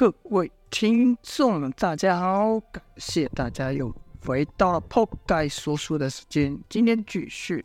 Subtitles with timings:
[0.00, 6.58] 各位听众，大家好，感谢大家又回到了破盖说书的时间。
[6.70, 7.62] 今天继续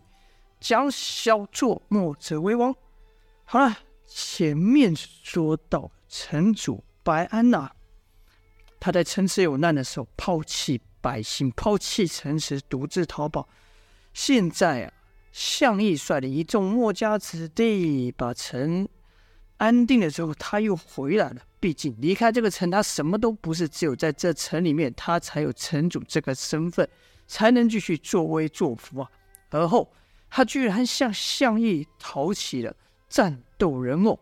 [0.59, 2.75] 讲小作墨者为王。
[3.45, 7.71] 好了，前面说到城主白安呐、
[8.81, 13.47] 他在城池有难的时候抛弃百姓，抛弃城池，独自逃跑。
[14.13, 14.94] 现在啊，
[15.31, 18.86] 项义率领一众墨家子弟把城
[19.58, 21.41] 安定了之后，他又回来了。
[21.59, 26.88] 毕竟离开这个城，他什么都不是，只有在这城里面，他才有城主这个身份，
[27.25, 29.09] 才能继续作威作福啊。
[29.49, 29.91] 而后，
[30.29, 32.76] 他居然向项义讨起了
[33.09, 34.20] 战斗人偶。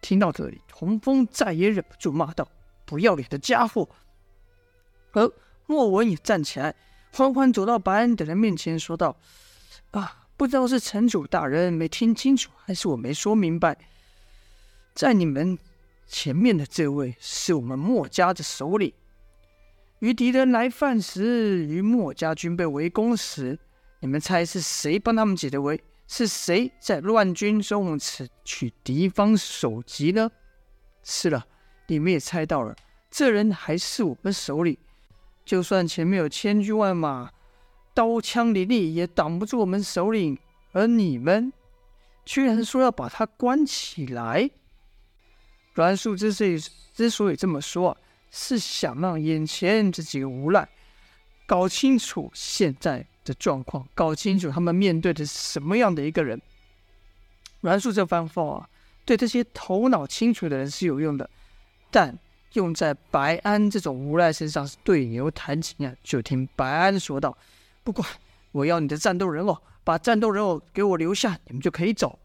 [0.00, 2.46] 听到这里，童风再也忍不住骂道
[2.84, 3.88] ：“不要脸的家伙！”
[5.12, 5.32] 而
[5.66, 6.74] 莫文也站起来，
[7.12, 9.16] 缓缓走到白安等人面前，说道
[9.92, 13.76] ：“啊，不知道是城主大人没听清楚，还是我没说明白。”
[14.94, 15.58] 在你们
[16.06, 18.92] 前面的这位是我们墨家的首领。
[19.98, 23.58] 与敌人来犯时，与墨家军被围攻时，
[24.00, 25.82] 你们猜是谁帮他们解的围？
[26.06, 30.30] 是谁在乱军中此取敌方首级呢？
[31.02, 31.44] 是了，
[31.88, 32.76] 你们也猜到了，
[33.10, 34.76] 这人还是我们首领。
[35.44, 37.30] 就算前面有千军万马，
[37.94, 40.38] 刀枪林立，也挡不住我们首领。
[40.72, 41.52] 而你们，
[42.24, 44.50] 居然说要把他关起来！
[45.74, 46.58] 阮树之所以
[46.94, 47.96] 之所以这么说，
[48.30, 50.68] 是想让眼前这几个无赖
[51.46, 56.40] 搞清楚现在的状况，搞清楚他们面对的是什么样的一个人。
[57.60, 58.68] 阮树这番话啊，
[59.04, 61.28] 对这些头脑清楚的人是有用的，
[61.90, 62.16] 但
[62.52, 65.94] 用在白安这种无赖身上是对牛弹琴啊！
[66.04, 67.36] 就听白安说道
[67.82, 68.08] ：“不管，
[68.52, 72.18] 我要你的战斗人偶，把战斗人偶给我留下，你们就可以走。”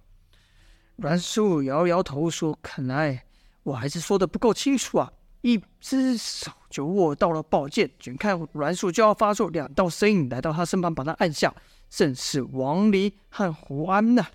[0.98, 3.24] 阮树摇摇头说：“看来。”
[3.64, 5.12] 我还是说的不够清楚啊！
[5.42, 11.54] 一只手就握到了宝剑，眼看阮树就要发作，两道身影来到他身旁，把他按下，
[11.90, 14.26] 正是王离和胡安呐。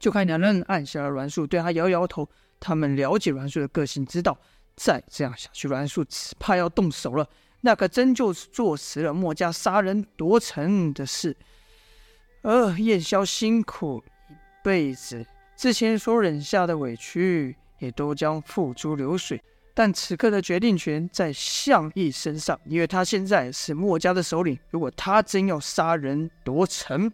[0.00, 2.28] 就看两人按下了阮树，对他摇摇头。
[2.60, 4.36] 他们了解阮树的个性，知道
[4.74, 7.28] 再这样下去，阮树只怕要动手了。
[7.60, 11.36] 那可真就是坐实了墨家杀人夺城的事。
[12.42, 14.32] 呃，燕霄辛苦一
[14.64, 15.24] 辈子，
[15.56, 17.56] 之前所忍下的委屈。
[17.78, 19.42] 也都将付诸流水，
[19.74, 24.58] 但此刻的决定权在项义身上，因为他现在是墨家的首领。
[24.70, 27.12] 如果他真要杀人夺城，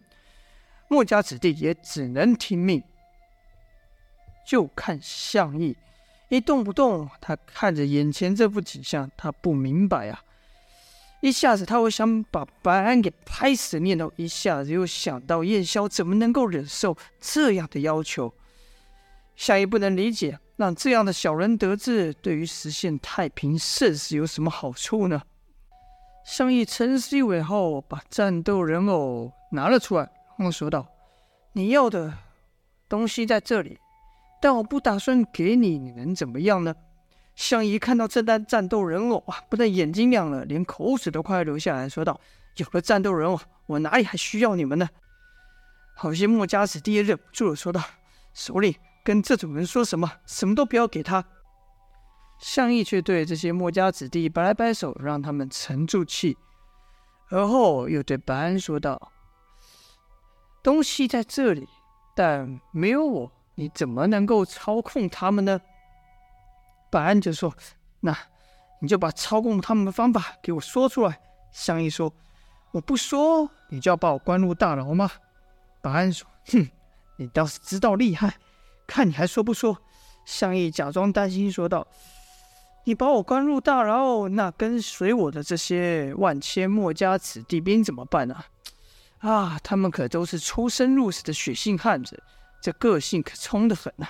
[0.87, 2.83] 墨家子弟也只能听命。
[4.47, 5.75] 就看项义
[6.29, 10.23] 一动不动，他看着眼前这幅景象，他不明白啊！
[11.21, 18.33] 一下子他会想把白安给拍死的念头，一下子又想到燕霄怎么能够忍受这样的要求？
[19.35, 20.37] 项义不能理解。
[20.57, 25.21] 让这样的小人得志，对于实现太平盛世有什么好处呢？
[26.25, 30.87] 项义沉思一会后，把战斗人偶拿了出来，然后说道
[31.53, 32.13] ：“你要的
[32.87, 33.77] 东西在这里，
[34.41, 36.73] 但我不打算给你，你能怎么样呢？”
[37.35, 42.19] 项义看到这单战斗人偶啊，不但眼睛亮了，连口水都快要流下来，说道
[42.55, 43.37] ：“有了战斗人偶，
[43.67, 44.87] 我哪里还需要你们呢？”
[45.97, 47.83] 好些墨家子弟也忍不住了，说道
[48.33, 48.73] ：“首领。”
[49.05, 51.23] 跟这种人说什么，什么都不要给他。
[52.39, 56.35] 项义却对这些墨家子弟摆来摆手，让他们沉住气，
[57.29, 59.11] 而后又对白安说道
[60.63, 61.67] ：“东西在这里，
[62.15, 65.61] 但没有我，你怎么能够操控他们呢？”
[66.91, 67.55] 白安就说
[68.01, 68.17] ：“那
[68.81, 71.21] 你就把操控他们的方法给我说出来。”
[71.53, 72.11] 项义说
[72.73, 75.09] ：“我不说，你就要把我关入大牢吗？”
[75.79, 76.67] 白安说：“哼，
[77.17, 78.35] 你倒是知道厉害。”
[78.87, 79.77] 看你还说不说？
[80.25, 81.85] 项义假装担心说道
[82.85, 88.43] ：“你把我关入大牢，那跟随我的这些万千墨家子弟兵怎么办呢？
[89.19, 89.59] 啊？
[89.63, 92.23] 他们可都是出生入死的血性汉子，
[92.59, 94.07] 这个性可冲得很呐、”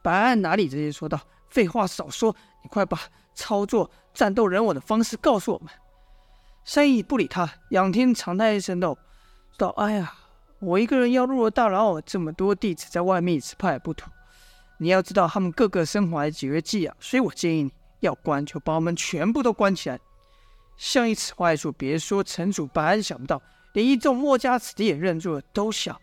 [0.00, 1.20] 白安哪里这些说道
[1.50, 2.96] ：“废话少说，你快把
[3.34, 5.68] 操作战斗人偶的方式告诉我们。”
[6.64, 8.96] 项义不理他，仰天长叹一声道
[9.58, 10.14] ：“道，哎呀。”
[10.60, 14.12] 我一个人要入了大牢，这么多弟子在外面，只怕也不妥。
[14.76, 19.98] 你要知道，他们个个身怀绝技啊，所以我建议你要关，就把我们全部都关起来。
[20.76, 23.40] 项义此话一出，别说城主白安想不到，
[23.72, 25.98] 连一众墨家子弟也愣住了，都想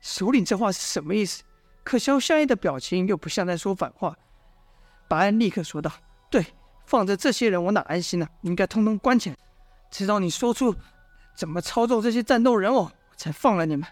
[0.00, 1.44] 首领这话是什么意思？
[1.84, 4.16] 可笑项义的表情又不像在说反话。
[5.06, 5.92] 白安立刻说道
[6.28, 6.44] ：“对，
[6.84, 8.30] 放着这些人，我哪安心呢、啊？
[8.42, 9.36] 应该通通关起来，
[9.90, 10.74] 直到你说出
[11.36, 13.88] 怎么操纵这些战斗人偶。”才放了你们。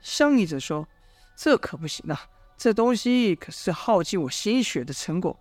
[0.00, 0.88] 项义则说
[1.36, 2.20] ：“这可不行啊！
[2.56, 5.38] 这东西可是耗尽我心血的成果，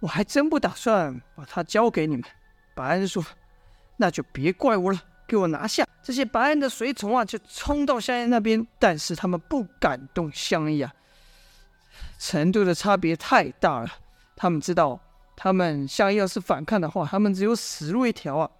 [0.00, 2.24] 我还真不打算把它交给你们。”
[2.74, 3.24] 白安说
[3.98, 10.92] ：“那就别怪我了，给我拿下！”这些白安的随从啊，就冲到香叶那边，但是他们不敢动香叶啊，
[12.18, 13.90] 程度的差别太大了。
[14.36, 15.00] 他们知道，
[15.36, 18.50] 他们香叶要是反抗的话，他们只有死路一条啊。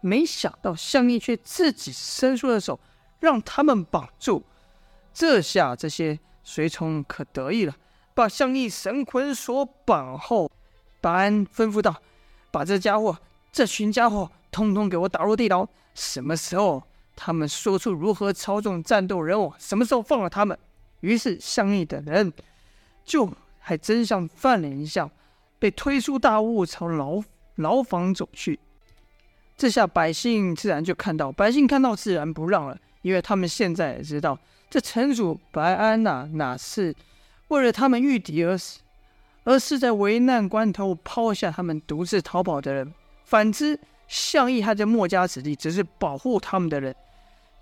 [0.00, 2.78] 没想到项义却自己伸出了手，
[3.20, 4.44] 让他们绑住。
[5.12, 7.74] 这下这些随从可得意了，
[8.14, 10.50] 把项义神捆锁绑后，
[11.00, 11.96] 白安吩咐道。
[12.50, 13.18] 把这家伙、
[13.52, 15.66] 这群家伙通通给我打入地牢。
[15.94, 16.82] 什么时候
[17.14, 20.58] 他们说出如何操纵战斗人偶，什么时候放了他们。
[21.00, 22.32] 于是相义等人
[23.04, 25.10] 就还真像犯人一样，
[25.58, 27.22] 被推出大雾，朝牢
[27.56, 28.58] 牢房走去。
[29.58, 34.38] 这下百姓自然就看到，百姓看到自然不让了，因为他们现在也知道，
[34.70, 36.94] 这城主白安呐、啊，哪是
[37.48, 38.80] 为了他们御敌而死。
[39.44, 42.92] 而是在危难关头抛下他们独自逃跑的人。
[43.24, 46.94] 反之，项义和这墨家子弟只是保护他们的人。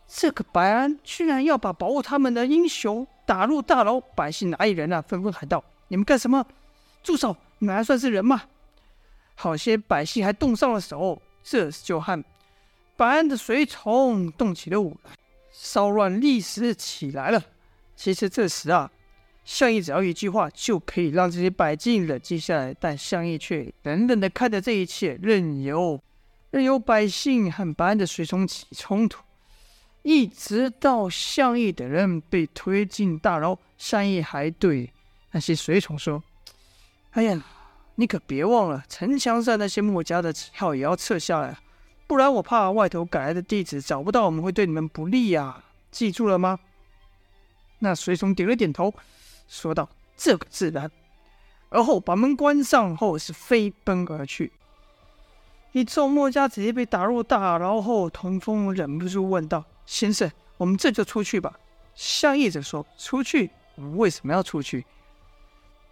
[0.08, 5.00] 这个白安居然要把保护他们的英雄打入大牢，百姓哪里人啊？
[5.00, 6.44] 纷纷喊道：“你们干什么？
[7.04, 7.36] 住手！
[7.58, 8.42] 你们还算是人吗？”
[9.36, 12.24] 好些百姓还动上了手，这就和
[12.96, 15.12] 白安的随从动起了武来，
[15.52, 17.40] 骚乱立时起来了。
[17.94, 18.90] 其实这时啊。
[19.44, 26.02] 项义只要一句话就可以让这些百姓冷静下来，但项义却冷冷的看着这一切，任由
[26.50, 29.22] 任由百姓和白安的随从起冲突，
[30.02, 34.92] 一直到项义等人被推进大牢，项义还对
[35.30, 36.20] 那些随从说
[37.14, 37.40] ：“哎呀，
[37.96, 41.58] 你可别忘了城墙上那些墨家的旗号也要撤下来，
[42.06, 46.60] 不然我怕外头赶来的弟子找不到我们，会对你们不利呀，记住了吗？”
[47.80, 48.94] 那随从点了点头。
[49.48, 50.90] 说道：“这个自然。”
[51.68, 54.52] 而后把门关上后，是飞奔而去。
[55.72, 61.58] 一众墨家子弟被打入大牢后，童风忍不住问道：“先生，我们这就出去吧？”
[61.94, 63.50] 相义者说：“出去？
[63.74, 64.84] 我们为什么要出去？”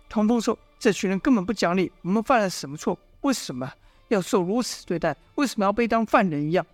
[0.09, 2.98] 童风说：“这群人根本不讲理，我们犯了什么错？
[3.22, 3.72] 为什么
[4.08, 5.16] 要受如此对待？
[5.36, 6.66] 为什么要被当犯人一样？”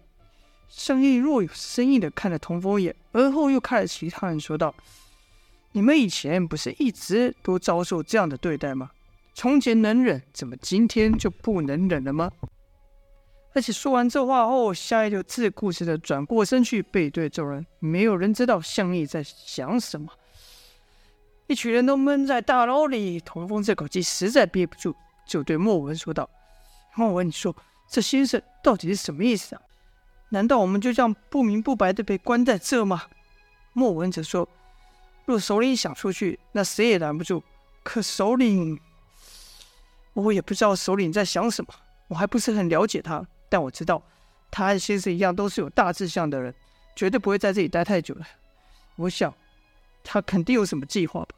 [0.68, 4.74] 相义若有深意的看了童风一眼，而后又看了其他人，说道。
[5.70, 8.90] 你们以前不是一直都遭受这样的对待吗？
[9.32, 12.32] 从前能忍，怎么今天就不能忍了吗？
[13.54, 17.64] 而且说完这话后，相义就自顾自的转过身去，背对众人。
[17.78, 20.10] 没有人知道相义在想什么。
[21.50, 24.94] 一群人都闷在大牢里，童风这口气实在憋不住，
[25.26, 26.31] 就对莫文说道
[26.94, 27.52] ：“莫文，你说
[27.88, 29.62] 这先生到底是什么意思啊？
[30.29, 33.02] 难道我们就这样不明不白的被关在这吗？”
[33.75, 34.49] 莫文则说。
[35.26, 37.43] 若首领想出去，那谁也拦不住。
[37.82, 38.79] 可首领，
[40.12, 41.75] 我也不知道首领在想什么，
[42.06, 43.26] 我还不是很了解他。
[43.49, 44.00] 但我知道，
[44.53, 46.55] 他和先生一样，都是有大志向的人，
[46.94, 48.25] 绝对不会在这里待太久了。
[48.94, 49.35] 我想，
[50.05, 51.35] 他肯定有什么计划吧。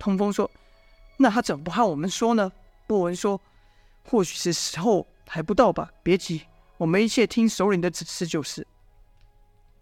[0.00, 0.50] 通风说
[1.18, 2.50] ：“那他怎么不和我们说呢？”
[2.88, 3.40] 莫文说
[4.08, 5.88] ：“或许是时候还不到吧。
[6.02, 6.42] 别急，
[6.76, 8.66] 我们一切听首领的指示就是。”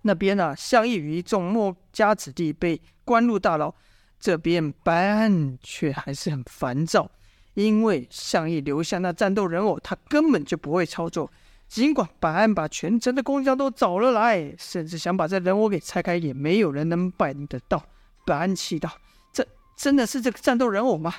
[0.02, 3.74] 那边呢、啊，项义与一众墨家子弟被关入大牢，
[4.20, 7.10] 这边白安却还是很烦躁，
[7.54, 11.30] 因为项义留下那战斗人偶，他根本就不会操作。
[11.66, 17.84] 尽管白安把全城的工匠都找了来，甚至想把这人偶给拆开，也没有人能办得到。
[18.24, 18.90] 白安气道
[19.78, 21.14] ：“真的是这个战斗人偶吗？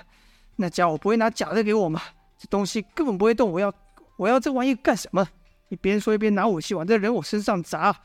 [0.58, 2.02] 那家伙不会拿假的给我吗？
[2.38, 3.74] 这东西根本不会动，我要
[4.18, 5.26] 我要这玩意干什么？”
[5.70, 7.96] 一边说一边拿武器往这人偶身上砸。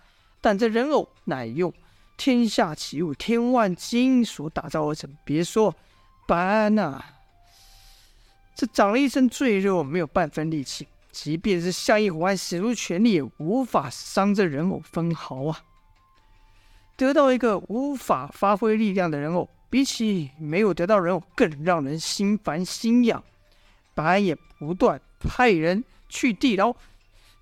[0.41, 1.73] 但这人偶乃用
[2.17, 5.11] 天下奇物天万金所打造而成。
[5.25, 5.75] 别说
[6.29, 7.03] 白安呐，
[8.55, 10.87] 这长了一身赘肉，没有半分力气。
[11.11, 15.63] 即便是项义还使出全力，也无法伤这人偶分毫啊！
[16.97, 23.21] 得到一个无法发挥力量的人偶，比起没有得到人偶更让人心烦心痒。
[23.93, 26.73] 白安也不断派人去地牢，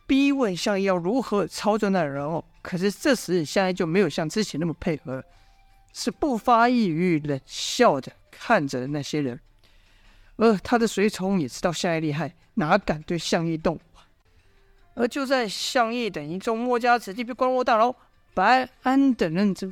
[0.06, 2.42] 逼问相义要如何操作那人偶。
[2.62, 5.22] 可是这时，相义就没有像之前那么配合，
[5.92, 9.38] 是不发一语，冷笑着看着那些人。
[10.36, 13.80] 而他的随从也知道相义厉害，哪敢对相义动武？
[14.94, 17.94] 而就在相义等一众墨家子弟被关入大牢，
[18.32, 19.70] 白安等人正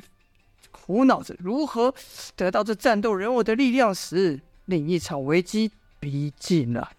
[0.91, 1.93] 苦恼着如何
[2.35, 5.71] 得到这战斗人物的力量时，另一场危机
[6.01, 6.91] 逼近了。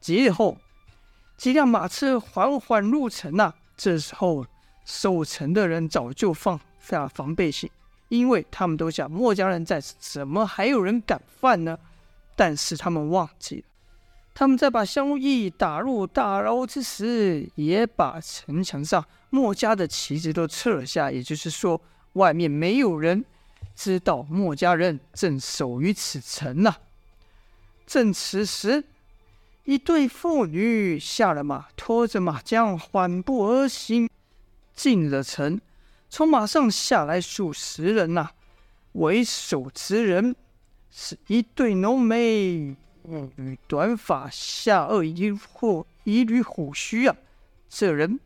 [0.00, 0.58] 几日后，
[1.36, 3.54] 几辆马车缓缓入城呐、啊。
[3.76, 4.44] 这时候。
[4.86, 7.70] 守城的人早就放下防备心，
[8.08, 11.78] 因为他们都想墨家人在此，怎么还有人敢犯呢？
[12.34, 13.62] 但是他们忘记了，
[14.34, 21.80] 他们在把香义打入大牢之时，也把城墙上墨家的旗帜都撤了下，也就是说，
[22.14, 23.24] 外面没有人
[23.76, 26.74] 知道墨家人正守于此城呢。
[27.86, 28.84] 正此时，
[29.64, 34.08] 一对妇女下了马，拖着马缰缓步而行，
[34.74, 35.60] 进了城。
[36.08, 38.30] 从马上下来数十人呐、
[38.92, 40.34] 为首之人
[40.90, 42.76] 是一对浓眉、一
[43.36, 47.16] 缕短发、下颚一或一缕胡须啊。
[47.68, 48.18] 这人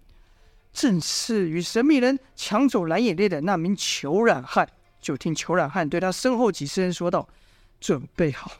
[0.74, 4.68] 正是与神秘人抢走蓝眼泪的那名裘染汉。
[5.00, 7.26] 就听裘染汉对他身后几十人说道
[7.80, 8.50] ：“准备好。”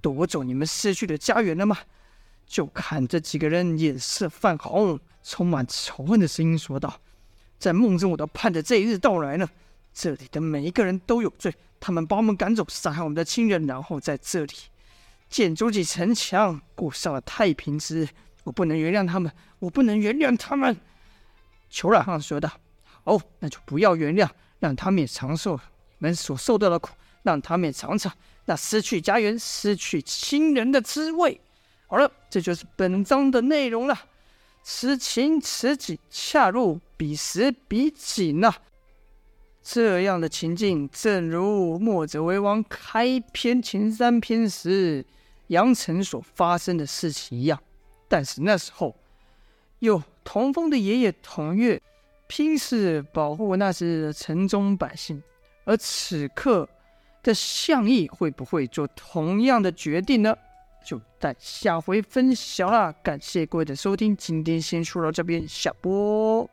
[0.00, 1.76] 夺走你们失去的家园了吗？
[2.46, 7.00] 就看这几个人脸色泛红，充满仇恨的声音说道
[7.58, 9.46] ：“在梦中我都盼着这一日到来呢。
[9.92, 14.54] 这里的每一个人都有罪，他们把我们赶走，杀害我们的亲人，然后在这里
[15.28, 18.08] 建筑起城墙，过上了太平之日。
[18.44, 20.74] 我不能原谅他们，我不能原谅他们。”
[21.70, 22.50] 裘染汉说道
[23.04, 25.60] ：“好，那就不要原谅，让他们也尝受你
[25.98, 26.90] 们所受到的苦，
[27.22, 28.12] 让他们也尝尝。”
[28.46, 31.40] 那失去家园、失去亲人的滋味。
[31.86, 33.98] 好了，这就是本章的内容了。
[34.62, 38.54] 此情此景，恰如彼时彼景呐。
[39.62, 45.04] 这样的情境，正如墨者为王开篇前三篇时
[45.48, 47.60] 杨城所发生的事情一样。
[48.08, 48.96] 但是那时候，
[49.80, 51.80] 又童风的爷爷童月
[52.26, 55.22] 拼死保护那时城中百姓，
[55.64, 56.68] 而此刻。
[57.22, 60.36] 的项义会不会做同样的决定呢？
[60.84, 62.94] 就待下回分晓啦！
[63.02, 66.48] 感谢各位的收听，今天先说到这边，下播。